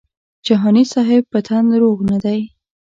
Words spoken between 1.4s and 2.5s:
تن روغ نه دی.